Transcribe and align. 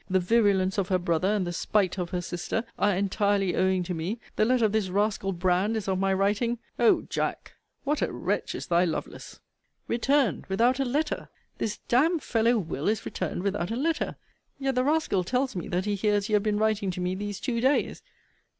The 0.09 0.19
virulence 0.19 0.79
of 0.79 0.87
her 0.87 0.97
brother, 0.97 1.27
and 1.27 1.45
the 1.45 1.53
spite 1.53 1.99
of 1.99 2.09
her 2.09 2.21
sister, 2.21 2.63
are 2.79 2.95
entirely 2.95 3.55
owing 3.55 3.83
to 3.83 3.93
me. 3.93 4.19
The 4.35 4.45
letter 4.45 4.65
of 4.65 4.71
this 4.71 4.89
rascal 4.89 5.31
Brand 5.31 5.77
is 5.77 5.87
of 5.87 5.99
my 5.99 6.11
writing 6.11 6.57
O 6.79 7.03
Jack, 7.03 7.53
what 7.83 8.01
a 8.01 8.11
wretch 8.11 8.55
is 8.55 8.65
thy 8.65 8.83
Lovelace! 8.83 9.41
Returned 9.87 10.47
without 10.47 10.79
a 10.79 10.85
letter! 10.85 11.29
This 11.59 11.77
d 11.87 11.97
d 12.07 12.17
fellow 12.17 12.57
Will. 12.57 12.87
is 12.89 13.05
returned 13.05 13.43
without 13.43 13.69
a 13.69 13.75
letter! 13.75 14.15
Yet 14.57 14.73
the 14.73 14.83
rascal 14.83 15.23
tells 15.23 15.55
me 15.55 15.67
that 15.67 15.85
he 15.85 15.93
hears 15.93 16.29
you 16.29 16.35
have 16.35 16.41
been 16.41 16.57
writing 16.57 16.89
to 16.89 16.99
me 16.99 17.13
these 17.13 17.39
two 17.39 17.61
days! 17.61 18.01